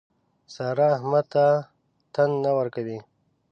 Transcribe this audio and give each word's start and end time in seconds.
سارا 0.53 0.87
احمد 0.97 1.25
ته 1.33 1.45
تن 2.13 2.29
نه 2.43 2.51
ورکوي. 2.57 2.97